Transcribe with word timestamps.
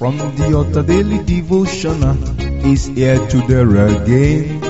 From 0.00 0.16
the 0.16 0.54
altar 0.56 0.82
daily 0.82 1.22
devotional 1.22 2.16
is 2.66 2.86
here 2.86 3.18
to 3.18 3.40
there 3.46 3.68
again. 3.86 4.60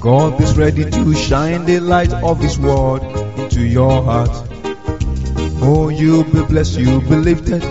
God 0.00 0.40
is 0.40 0.56
ready 0.56 0.90
to 0.90 1.14
shine 1.14 1.66
the 1.66 1.80
light 1.80 2.14
of 2.14 2.40
His 2.40 2.58
word 2.58 3.02
into 3.36 3.60
your 3.60 4.02
heart. 4.02 4.30
Oh, 5.60 5.90
you'll 5.90 6.24
be 6.24 6.42
blessed, 6.42 6.78
you'll 6.78 7.02
be 7.02 7.16
lifted, 7.16 7.62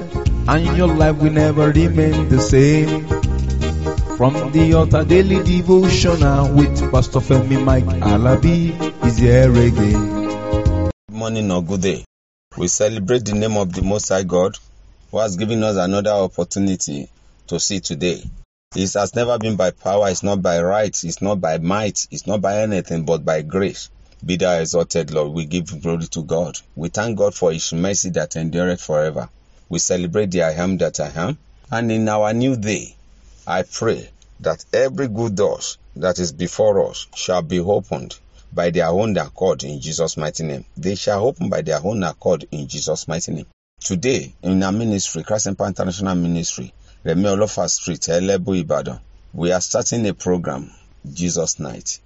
and 0.47 0.77
your 0.77 0.89
life 0.89 1.17
will 1.17 1.31
never 1.31 1.71
remain 1.71 2.29
the 2.29 2.39
same. 2.39 3.07
From 4.15 4.51
the 4.51 4.73
altar 4.75 5.03
daily 5.05 5.43
devotional 5.43 6.53
with 6.53 6.91
Pastor 6.91 7.19
Femi 7.19 7.63
Mike 7.63 7.85
Alabi 8.13 8.77
is 9.07 9.17
here 9.17 9.49
again. 9.49 10.91
Good 11.09 11.17
morning 11.17 11.49
or 11.49 11.63
good 11.63 11.81
day. 11.81 12.05
We 12.55 12.67
celebrate 12.67 13.25
the 13.25 13.33
name 13.33 13.57
of 13.57 13.73
the 13.73 13.81
Most 13.81 14.09
High 14.09 14.21
God 14.21 14.55
who 15.11 15.19
has 15.19 15.35
given 15.35 15.63
us 15.63 15.77
another 15.77 16.11
opportunity 16.11 17.09
to 17.47 17.59
see 17.59 17.79
today. 17.79 18.23
It 18.75 18.93
has 18.93 19.15
never 19.15 19.39
been 19.39 19.55
by 19.55 19.71
power, 19.71 20.09
it's 20.09 20.23
not 20.23 20.41
by 20.41 20.61
right, 20.61 21.03
it's 21.03 21.21
not 21.21 21.39
by 21.39 21.57
might, 21.57 22.07
it's 22.11 22.27
not 22.27 22.41
by 22.41 22.59
anything 22.61 23.05
but 23.05 23.23
by 23.23 23.41
grace. 23.41 23.89
Be 24.25 24.35
thou 24.35 24.59
exalted, 24.59 25.11
Lord. 25.11 25.31
We 25.31 25.45
give 25.45 25.81
glory 25.81 26.07
to 26.07 26.23
God. 26.23 26.59
We 26.75 26.89
thank 26.89 27.17
God 27.17 27.33
for 27.33 27.53
His 27.53 27.71
mercy 27.71 28.09
that 28.11 28.35
endureth 28.35 28.81
forever. 28.81 29.29
We 29.69 29.79
celebrate 29.79 30.31
the 30.31 30.43
I 30.43 30.53
am 30.53 30.77
that 30.77 30.99
I 30.99 31.11
am. 31.15 31.37
And 31.71 31.91
in 31.91 32.09
our 32.09 32.33
new 32.33 32.57
day, 32.57 32.95
I 33.45 33.63
pray 33.63 34.09
that 34.41 34.65
every 34.73 35.07
good 35.07 35.35
door 35.35 35.59
that 35.95 36.19
is 36.19 36.31
before 36.31 36.89
us 36.89 37.07
shall 37.15 37.41
be 37.41 37.59
opened 37.59 38.17
by 38.51 38.71
their 38.71 38.87
own 38.87 39.17
accord 39.17 39.63
in 39.63 39.79
Jesus' 39.79 40.17
mighty 40.17 40.43
name. 40.43 40.65
They 40.75 40.95
shall 40.95 41.25
open 41.25 41.49
by 41.49 41.61
their 41.61 41.79
own 41.83 42.03
accord 42.03 42.47
in 42.51 42.67
Jesus' 42.67 43.07
mighty 43.07 43.33
name. 43.33 43.45
Today, 43.87 44.33
in 44.43 44.61
our 44.63 44.71
ministry, 44.73 45.23
Christ 45.23 45.47
Empower 45.47 45.67
International 45.69 46.13
Ministry, 46.15 46.73
Remi 47.05 47.23
Olofa 47.23 47.69
Street, 47.69 48.01
Elebu 48.01 48.59
Ibadan, 48.59 48.99
we 49.33 49.53
are 49.53 49.61
starting 49.61 50.05
a 50.07 50.13
program, 50.13 50.69
Jesus 51.13 51.57
Night. 51.57 51.99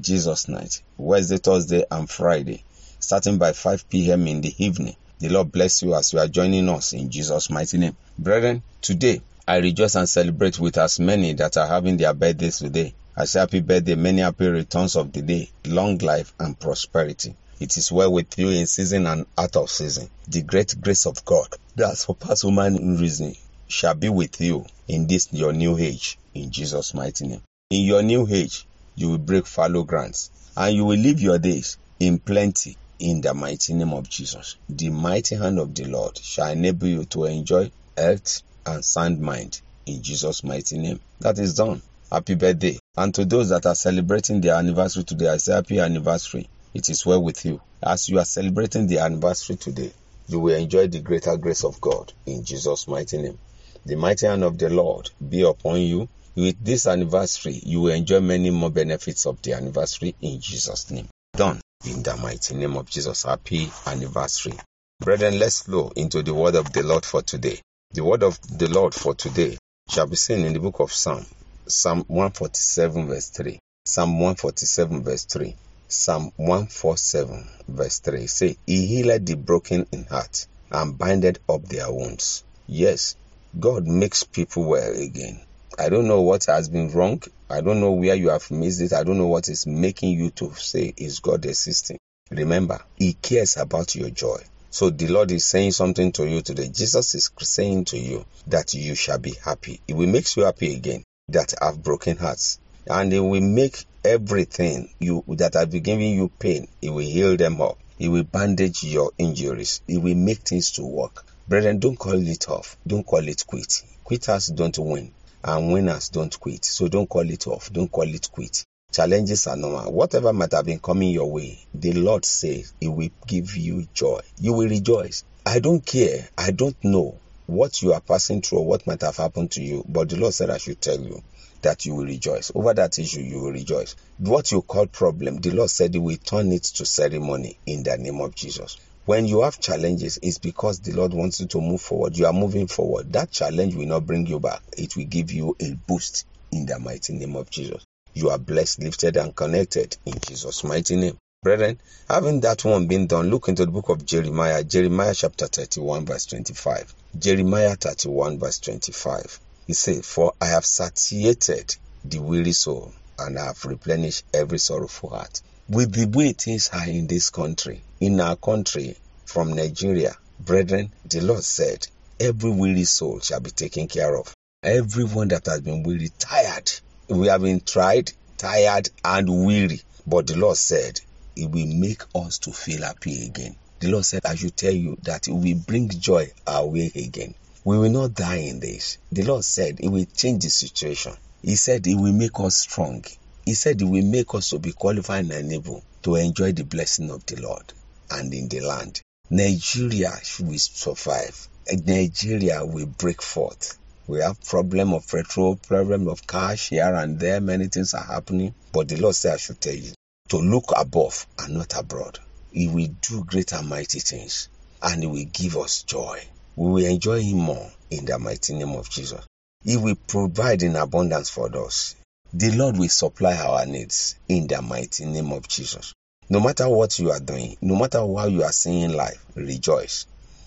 Jesus 0.00 0.48
Night, 0.48 0.80
Wednesday, 0.96 1.36
Thursday, 1.36 1.84
and 1.90 2.08
Friday, 2.08 2.62
starting 3.00 3.36
by 3.36 3.52
5 3.52 3.90
p.m. 3.90 4.26
in 4.28 4.40
the 4.40 4.54
evening. 4.64 4.96
The 5.18 5.28
Lord 5.28 5.52
bless 5.52 5.82
you 5.82 5.94
as 5.94 6.10
you 6.14 6.20
are 6.20 6.26
joining 6.28 6.70
us 6.70 6.94
in 6.94 7.10
Jesus' 7.10 7.50
mighty 7.50 7.76
name. 7.76 7.96
Brethren, 8.18 8.62
today 8.80 9.20
I 9.46 9.58
rejoice 9.58 9.94
and 9.96 10.08
celebrate 10.08 10.58
with 10.58 10.78
as 10.78 10.98
many 11.00 11.34
that 11.34 11.58
are 11.58 11.66
having 11.66 11.98
their 11.98 12.14
birthdays 12.14 12.60
today. 12.60 12.94
I 13.14 13.26
say 13.26 13.40
happy 13.40 13.60
birthday, 13.60 13.94
many 13.94 14.22
happy 14.22 14.48
returns 14.48 14.96
of 14.96 15.12
the 15.12 15.20
day, 15.20 15.50
long 15.66 15.98
life 15.98 16.32
and 16.40 16.58
prosperity. 16.58 17.34
It 17.58 17.78
is 17.78 17.90
well 17.90 18.12
with 18.12 18.38
you 18.38 18.50
in 18.50 18.66
season 18.66 19.06
and 19.06 19.24
out 19.38 19.56
of 19.56 19.70
season. 19.70 20.10
The 20.28 20.42
great 20.42 20.78
grace 20.78 21.06
of 21.06 21.24
God 21.24 21.48
that 21.76 21.96
surpasses 21.96 22.42
human 22.42 22.98
reason 22.98 23.34
shall 23.66 23.94
be 23.94 24.10
with 24.10 24.38
you 24.42 24.66
in 24.88 25.06
this 25.06 25.32
your 25.32 25.54
new 25.54 25.78
age 25.78 26.18
in 26.34 26.50
Jesus' 26.50 26.92
mighty 26.92 27.26
name. 27.26 27.40
In 27.70 27.86
your 27.86 28.02
new 28.02 28.26
age, 28.28 28.66
you 28.94 29.08
will 29.08 29.18
break 29.18 29.46
fallow 29.46 29.84
grounds 29.84 30.30
and 30.54 30.76
you 30.76 30.84
will 30.84 30.98
live 30.98 31.20
your 31.20 31.38
days 31.38 31.78
in 31.98 32.18
plenty 32.18 32.76
in 32.98 33.22
the 33.22 33.32
mighty 33.32 33.72
name 33.72 33.94
of 33.94 34.08
Jesus. 34.08 34.56
The 34.68 34.90
mighty 34.90 35.36
hand 35.36 35.58
of 35.58 35.74
the 35.74 35.84
Lord 35.86 36.18
shall 36.18 36.50
enable 36.50 36.88
you 36.88 37.04
to 37.06 37.24
enjoy 37.24 37.70
health 37.96 38.42
and 38.66 38.84
sound 38.84 39.20
mind 39.20 39.60
in 39.86 40.02
Jesus' 40.02 40.44
mighty 40.44 40.76
name. 40.76 41.00
That 41.20 41.38
is 41.38 41.54
done. 41.54 41.80
Happy 42.12 42.34
birthday. 42.34 42.78
And 42.96 43.14
to 43.14 43.24
those 43.24 43.48
that 43.48 43.64
are 43.64 43.74
celebrating 43.74 44.40
their 44.42 44.56
anniversary 44.56 45.04
today, 45.04 45.28
I 45.28 45.38
say 45.38 45.54
happy 45.54 45.78
anniversary. 45.78 46.48
It 46.76 46.90
is 46.90 47.06
well 47.06 47.22
with 47.22 47.46
you. 47.46 47.62
As 47.82 48.10
you 48.10 48.18
are 48.18 48.26
celebrating 48.26 48.86
the 48.86 48.98
anniversary 48.98 49.56
today, 49.56 49.94
you 50.28 50.40
will 50.40 50.54
enjoy 50.54 50.88
the 50.88 51.00
greater 51.00 51.34
grace 51.38 51.64
of 51.64 51.80
God 51.80 52.12
in 52.26 52.44
Jesus' 52.44 52.86
mighty 52.86 53.16
name. 53.16 53.38
The 53.86 53.96
mighty 53.96 54.26
hand 54.26 54.44
of 54.44 54.58
the 54.58 54.68
Lord 54.68 55.08
be 55.26 55.40
upon 55.40 55.80
you. 55.80 56.06
With 56.34 56.62
this 56.62 56.86
anniversary, 56.86 57.62
you 57.64 57.80
will 57.80 57.94
enjoy 57.94 58.20
many 58.20 58.50
more 58.50 58.68
benefits 58.68 59.24
of 59.24 59.40
the 59.40 59.54
anniversary 59.54 60.16
in 60.20 60.38
Jesus' 60.38 60.90
name. 60.90 61.08
Done 61.32 61.62
in 61.86 62.02
the 62.02 62.14
mighty 62.18 62.54
name 62.54 62.76
of 62.76 62.90
Jesus. 62.90 63.22
Happy 63.22 63.70
anniversary. 63.86 64.58
Brethren, 65.00 65.38
let's 65.38 65.62
flow 65.62 65.90
into 65.96 66.22
the 66.22 66.34
word 66.34 66.56
of 66.56 66.74
the 66.74 66.82
Lord 66.82 67.06
for 67.06 67.22
today. 67.22 67.58
The 67.92 68.04
word 68.04 68.22
of 68.22 68.38
the 68.58 68.68
Lord 68.68 68.92
for 68.92 69.14
today 69.14 69.56
shall 69.88 70.08
be 70.08 70.16
seen 70.16 70.44
in 70.44 70.52
the 70.52 70.60
book 70.60 70.80
of 70.80 70.92
Psalm, 70.92 71.24
Psalm 71.66 72.04
147, 72.08 73.06
verse 73.06 73.30
3. 73.30 73.58
Psalm 73.86 74.20
147, 74.20 75.02
verse 75.02 75.24
3. 75.24 75.56
Psalm 75.88 76.32
147, 76.36 77.46
verse 77.68 78.00
3. 78.00 78.26
Say, 78.26 78.56
He 78.66 78.86
healed 78.86 79.24
the 79.24 79.36
broken 79.36 79.86
in 79.92 80.04
heart 80.04 80.46
and 80.70 80.98
binded 80.98 81.38
up 81.48 81.62
their 81.62 81.92
wounds. 81.92 82.42
Yes, 82.66 83.14
God 83.58 83.86
makes 83.86 84.24
people 84.24 84.64
well 84.64 84.92
again. 84.92 85.40
I 85.78 85.88
don't 85.88 86.08
know 86.08 86.22
what 86.22 86.46
has 86.46 86.68
been 86.68 86.90
wrong. 86.90 87.22
I 87.48 87.60
don't 87.60 87.80
know 87.80 87.92
where 87.92 88.16
you 88.16 88.30
have 88.30 88.50
missed 88.50 88.80
it. 88.80 88.92
I 88.92 89.04
don't 89.04 89.18
know 89.18 89.28
what 89.28 89.48
is 89.48 89.66
making 89.66 90.18
you 90.18 90.30
to 90.30 90.52
say, 90.54 90.92
Is 90.96 91.20
God 91.20 91.46
existing? 91.46 91.98
Remember, 92.32 92.80
He 92.96 93.12
cares 93.12 93.56
about 93.56 93.94
your 93.94 94.10
joy. 94.10 94.42
So 94.70 94.90
the 94.90 95.06
Lord 95.06 95.30
is 95.30 95.46
saying 95.46 95.72
something 95.72 96.10
to 96.12 96.28
you 96.28 96.42
today. 96.42 96.68
Jesus 96.68 97.14
is 97.14 97.30
saying 97.38 97.84
to 97.86 97.98
you 97.98 98.24
that 98.48 98.74
you 98.74 98.96
shall 98.96 99.18
be 99.18 99.34
happy. 99.44 99.80
It 99.86 99.94
will 99.94 100.08
make 100.08 100.34
you 100.34 100.44
happy 100.44 100.74
again 100.74 101.04
that 101.28 101.54
have 101.62 101.82
broken 101.82 102.16
hearts. 102.16 102.58
And 102.88 103.12
it 103.12 103.20
will 103.20 103.40
make 103.40 103.84
everything 104.06 104.88
you 104.98 105.24
that 105.28 105.54
have 105.54 105.70
been 105.70 105.82
giving 105.82 106.14
you 106.14 106.28
pain, 106.38 106.68
it 106.80 106.90
will 106.90 106.98
heal 107.00 107.36
them 107.36 107.60
up. 107.60 107.78
It 107.98 108.08
will 108.08 108.24
bandage 108.24 108.84
your 108.84 109.12
injuries. 109.18 109.80
It 109.88 109.98
will 109.98 110.14
make 110.14 110.38
things 110.38 110.70
to 110.72 110.84
work. 110.84 111.24
Brethren, 111.48 111.78
don't 111.78 111.98
call 111.98 112.26
it 112.26 112.48
off. 112.48 112.76
Don't 112.86 113.04
call 113.04 113.26
it 113.26 113.44
quit. 113.46 113.82
Quitters 114.04 114.48
don't 114.48 114.78
win. 114.78 115.12
And 115.42 115.72
winners 115.72 116.08
don't 116.10 116.38
quit. 116.38 116.64
So 116.64 116.88
don't 116.88 117.08
call 117.08 117.28
it 117.30 117.46
off. 117.46 117.72
Don't 117.72 117.90
call 117.90 118.08
it 118.08 118.28
quit. 118.30 118.64
Challenges 118.92 119.46
are 119.46 119.56
normal. 119.56 119.92
Whatever 119.92 120.32
might 120.32 120.52
have 120.52 120.66
been 120.66 120.78
coming 120.78 121.10
your 121.10 121.30
way, 121.30 121.58
the 121.74 121.92
Lord 121.92 122.24
says 122.24 122.72
He 122.80 122.88
will 122.88 123.10
give 123.26 123.56
you 123.56 123.86
joy. 123.94 124.20
You 124.38 124.54
will 124.54 124.68
rejoice. 124.68 125.24
I 125.44 125.60
don't 125.60 125.84
care. 125.84 126.28
I 126.36 126.50
don't 126.50 126.76
know 126.84 127.18
what 127.46 127.80
you 127.82 127.92
are 127.92 128.00
passing 128.00 128.42
through 128.42 128.58
or 128.58 128.66
what 128.66 128.86
might 128.86 129.02
have 129.02 129.16
happened 129.16 129.52
to 129.52 129.62
you, 129.62 129.84
but 129.88 130.08
the 130.08 130.16
Lord 130.16 130.34
said 130.34 130.50
I 130.50 130.58
should 130.58 130.80
tell 130.80 131.00
you 131.00 131.22
that 131.66 131.84
you 131.84 131.96
will 131.96 132.04
rejoice. 132.04 132.52
Over 132.54 132.74
that 132.74 132.96
issue, 132.96 133.22
you 133.22 133.40
will 133.40 133.50
rejoice. 133.50 133.96
What 134.18 134.52
you 134.52 134.62
call 134.62 134.86
problem, 134.86 135.38
the 135.40 135.50
Lord 135.50 135.68
said 135.68 135.94
He 135.94 135.98
will 135.98 136.16
turn 136.16 136.52
it 136.52 136.62
to 136.62 136.86
ceremony 136.86 137.58
in 137.66 137.82
the 137.82 137.98
name 137.98 138.20
of 138.20 138.36
Jesus. 138.36 138.76
When 139.04 139.26
you 139.26 139.42
have 139.42 139.58
challenges, 139.58 140.20
it's 140.22 140.38
because 140.38 140.78
the 140.78 140.92
Lord 140.92 141.12
wants 141.12 141.40
you 141.40 141.48
to 141.48 141.60
move 141.60 141.80
forward. 141.80 142.16
You 142.16 142.26
are 142.26 142.32
moving 142.32 142.68
forward. 142.68 143.12
That 143.12 143.32
challenge 143.32 143.74
will 143.74 143.88
not 143.88 144.06
bring 144.06 144.28
you 144.28 144.38
back. 144.38 144.62
It 144.78 144.94
will 144.94 145.06
give 145.06 145.32
you 145.32 145.56
a 145.58 145.72
boost 145.88 146.24
in 146.52 146.66
the 146.66 146.78
mighty 146.78 147.14
name 147.14 147.34
of 147.34 147.50
Jesus. 147.50 147.84
You 148.14 148.30
are 148.30 148.38
blessed, 148.38 148.84
lifted, 148.84 149.16
and 149.16 149.34
connected 149.34 149.96
in 150.06 150.20
Jesus' 150.20 150.62
mighty 150.62 150.94
name. 150.94 151.18
Brethren, 151.42 151.80
having 152.08 152.40
that 152.42 152.64
one 152.64 152.86
been 152.86 153.08
done, 153.08 153.28
look 153.28 153.48
into 153.48 153.66
the 153.66 153.72
book 153.72 153.88
of 153.88 154.06
Jeremiah, 154.06 154.62
Jeremiah 154.62 155.14
chapter 155.14 155.48
31, 155.48 156.06
verse 156.06 156.26
25. 156.26 156.94
Jeremiah 157.18 157.74
31, 157.74 158.38
verse 158.38 158.60
25. 158.60 159.40
He 159.66 159.72
said, 159.72 160.04
For 160.04 160.32
I 160.40 160.46
have 160.46 160.64
satiated 160.64 161.74
the 162.04 162.18
weary 162.18 162.52
soul, 162.52 162.92
and 163.18 163.36
I 163.36 163.46
have 163.46 163.64
replenished 163.64 164.24
every 164.32 164.58
sorrowful 164.60 165.10
heart. 165.10 165.42
With 165.68 165.92
the 165.92 166.06
way 166.06 166.32
things 166.34 166.70
are 166.72 166.88
in 166.88 167.08
this 167.08 167.30
country, 167.30 167.82
in 168.00 168.20
our 168.20 168.36
country, 168.36 168.96
from 169.24 169.54
Nigeria, 169.54 170.16
brethren, 170.38 170.92
the 171.04 171.20
Lord 171.20 171.42
said, 171.42 171.88
Every 172.20 172.50
weary 172.50 172.84
soul 172.84 173.18
shall 173.18 173.40
be 173.40 173.50
taken 173.50 173.88
care 173.88 174.16
of. 174.16 174.32
Everyone 174.62 175.28
that 175.28 175.46
has 175.46 175.60
been 175.62 175.82
weary, 175.82 176.12
tired, 176.16 176.70
we 177.08 177.26
have 177.26 177.42
been 177.42 177.60
tried, 177.60 178.12
tired, 178.38 178.88
and 179.04 179.46
weary. 179.46 179.82
But 180.06 180.28
the 180.28 180.36
Lord 180.36 180.58
said, 180.58 181.00
It 181.34 181.50
will 181.50 181.66
make 181.66 182.02
us 182.14 182.38
to 182.38 182.52
feel 182.52 182.82
happy 182.82 183.26
again. 183.26 183.56
The 183.80 183.88
Lord 183.88 184.04
said, 184.04 184.24
I 184.24 184.36
should 184.36 184.56
tell 184.56 184.72
you 184.72 184.96
that 185.02 185.26
it 185.26 185.32
will 185.32 185.54
bring 185.66 185.88
joy 185.88 186.30
our 186.46 186.66
way 186.66 186.92
again. 186.94 187.34
We 187.66 187.78
will 187.78 187.90
not 187.90 188.14
die 188.14 188.36
in 188.36 188.60
this. 188.60 188.96
The 189.10 189.24
Lord 189.24 189.44
said, 189.44 189.80
It 189.80 189.88
will 189.88 190.04
change 190.04 190.44
the 190.44 190.50
situation. 190.50 191.14
He 191.42 191.56
said, 191.56 191.84
It 191.88 191.96
will 191.96 192.12
make 192.12 192.38
us 192.38 192.58
strong. 192.58 193.04
He 193.44 193.54
said, 193.54 193.82
It 193.82 193.86
will 193.86 194.04
make 194.04 194.32
us 194.36 194.50
to 194.50 194.60
be 194.60 194.70
qualified 194.70 195.28
and 195.32 195.52
able 195.52 195.82
to 196.02 196.14
enjoy 196.14 196.52
the 196.52 196.62
blessing 196.62 197.10
of 197.10 197.26
the 197.26 197.42
Lord 197.42 197.72
and 198.08 198.32
in 198.32 198.48
the 198.48 198.60
land. 198.60 199.02
Nigeria 199.30 200.12
will 200.38 200.58
survive. 200.60 201.48
Nigeria 201.84 202.64
will 202.64 202.86
break 202.86 203.20
forth. 203.20 203.76
We 204.06 204.20
have 204.20 204.40
problem 204.44 204.94
of 204.94 205.08
petrol, 205.08 205.56
problem 205.56 206.06
of 206.06 206.24
cash 206.24 206.68
here 206.68 206.94
and 206.94 207.18
there. 207.18 207.40
Many 207.40 207.66
things 207.66 207.94
are 207.94 208.04
happening. 208.04 208.54
But 208.70 208.86
the 208.86 208.96
Lord 208.98 209.16
said, 209.16 209.34
I 209.34 209.38
should 209.38 209.60
tell 209.60 209.74
you 209.74 209.90
to 210.28 210.36
look 210.36 210.72
above 210.76 211.26
and 211.40 211.54
not 211.54 211.76
abroad. 211.76 212.20
He 212.52 212.68
will 212.68 212.94
do 213.00 213.24
great 213.24 213.52
and 213.52 213.68
mighty 213.68 213.98
things 213.98 214.50
and 214.80 215.02
He 215.02 215.08
will 215.08 215.26
give 215.32 215.56
us 215.56 215.82
joy. 215.82 216.22
We 216.56 216.72
will 216.72 216.86
enjoy 216.86 217.22
Him 217.22 217.38
more 217.38 217.70
in 217.90 218.06
the 218.06 218.18
mighty 218.18 218.54
name 218.54 218.72
of 218.72 218.88
Jesus. 218.88 219.24
He 219.62 219.76
will 219.76 219.94
provide 219.94 220.62
in 220.62 220.74
abundance 220.76 221.28
for 221.28 221.54
us. 221.64 221.94
The 222.32 222.50
Lord 222.52 222.78
will 222.78 222.88
supply 222.88 223.36
our 223.36 223.66
needs 223.66 224.16
in 224.28 224.46
the 224.46 224.62
mighty 224.62 225.04
name 225.04 225.32
of 225.32 225.46
Jesus. 225.46 225.92
No 226.28 226.40
matter 226.40 226.68
what 226.68 226.98
you 226.98 227.10
are 227.10 227.20
doing, 227.20 227.56
no 227.60 227.76
matter 227.76 227.98
how 227.98 228.26
you 228.26 228.42
are 228.42 228.52
seeing 228.52 228.92
life, 228.92 229.24
rejoice. 229.34 230.06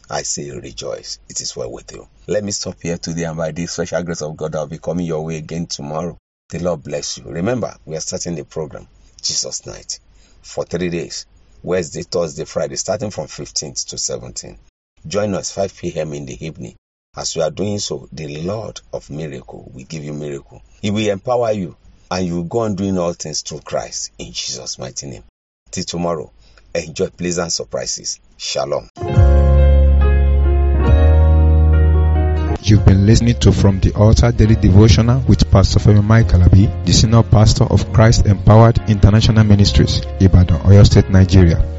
I 0.10 0.24
say 0.24 0.50
rejoice. 0.50 1.20
It 1.30 1.40
is 1.42 1.56
well 1.56 1.72
with 1.72 1.92
you. 1.92 2.08
Let 2.28 2.44
me 2.44 2.52
stop 2.52 2.82
here 2.82 2.98
today 2.98 3.26
and 3.26 3.38
by 3.38 3.52
the 3.52 3.68
special 3.68 4.02
grace 4.04 4.24
of 4.24 4.36
God, 4.36 4.56
I'll 4.56 4.68
be 4.68 4.80
coming 4.80 5.06
your 5.06 5.24
way 5.24 5.38
again 5.38 5.68
tomorrow. 5.68 6.18
The 6.50 6.60
Lord 6.60 6.84
bless 6.84 7.20
you. 7.20 7.26
Remember, 7.26 7.76
we 7.86 7.96
are 7.96 8.02
starting 8.02 8.34
the 8.34 8.44
program, 8.44 8.88
Jesus 9.22 9.68
Night, 9.68 10.00
for 10.42 10.66
three 10.66 10.90
days. 10.90 11.28
Wednesday, 11.62 12.02
Thursday, 12.02 12.46
Friday, 12.46 12.78
starting 12.78 13.12
from 13.12 13.28
15th 13.28 13.88
to 13.90 13.96
17th. 13.98 14.58
Join 15.08 15.34
us 15.34 15.52
5 15.52 15.78
p.m. 15.78 16.14
in 16.14 16.26
the 16.26 16.46
evening. 16.46 16.76
As 17.16 17.36
we 17.36 17.42
are 17.42 17.52
doing 17.52 17.80
so, 17.80 18.08
the 18.12 18.42
Lord 18.44 18.82
of 18.94 19.10
miracle 19.10 19.72
will 19.74 19.86
give 19.86 20.04
you 20.04 20.14
miracle. 20.14 20.62
He 20.82 20.92
will 20.92 21.10
empower 21.10 21.52
you 21.52 21.76
and 22.12 22.26
you 22.26 22.36
will 22.36 22.44
go 22.44 22.60
on 22.60 22.76
doing 22.76 22.98
all 22.98 23.14
things 23.14 23.42
through 23.42 23.62
Christ 23.62 24.12
in 24.18 24.28
Jesus' 24.32 24.78
mighty 24.78 25.08
name. 25.08 25.24
Till 25.72 25.84
tomorrow, 25.84 26.32
enjoy 26.76 27.08
pleasant 27.10 27.52
surprises. 27.52 28.20
Shalom. 28.38 28.90
You've 32.62 32.86
been 32.86 33.06
listening 33.06 33.40
to 33.40 33.52
From 33.52 33.80
the 33.80 33.94
Altar 33.96 34.32
Daily 34.32 34.56
Devotional 34.56 35.22
with 35.28 35.50
Pastor 35.50 35.80
Femi 35.80 36.04
Mike 36.04 36.28
Alabi, 36.28 36.86
the 36.86 36.92
Senior 36.92 37.24
Pastor 37.24 37.64
of 37.64 37.92
Christ 37.94 38.26
Empowered 38.26 38.80
International 38.90 39.44
Ministries, 39.44 40.02
Ibadan, 40.20 40.60
Oyo 40.64 40.86
State, 40.86 41.10
Nigeria. 41.10 41.79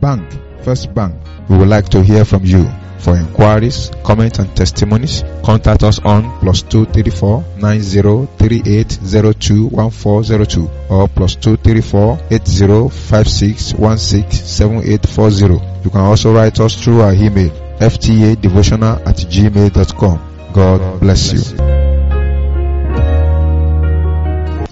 Bank 0.00 0.22
First 0.62 0.94
Bank. 0.94 1.14
We 1.48 1.58
would 1.58 1.68
like 1.68 1.88
to 1.90 2.02
hear 2.02 2.24
from 2.24 2.44
you. 2.44 2.68
For 2.98 3.14
inquiries, 3.16 3.92
comments, 4.02 4.40
and 4.40 4.56
testimonies, 4.56 5.22
contact 5.44 5.84
us 5.84 6.00
on 6.00 6.40
plus 6.40 6.62
two 6.62 6.86
thirty 6.86 7.10
four 7.10 7.44
nine 7.56 7.80
zero 7.80 8.26
three 8.38 8.62
eight 8.66 8.90
zero 8.90 9.32
two 9.32 9.68
one 9.68 9.90
four 9.90 10.24
zero 10.24 10.44
two 10.44 10.68
or 10.90 11.06
plus 11.06 11.36
two 11.36 11.56
thirty 11.56 11.82
four 11.82 12.18
eight 12.30 12.48
zero 12.48 12.88
five 12.88 13.28
six 13.28 13.74
one 13.74 13.98
six 13.98 14.40
seven 14.40 14.82
eight 14.84 15.06
four 15.06 15.30
zero. 15.30 15.60
You 15.84 15.90
can 15.90 16.00
also 16.00 16.34
write 16.34 16.58
us 16.58 16.74
through 16.82 17.02
our 17.02 17.12
email 17.14 17.50
fta 17.78 18.40
devotional 18.40 18.98
at 19.08 19.16
gmail.com. 19.16 20.52
God 20.52 20.98
bless 21.00 21.32
you. 21.32 21.85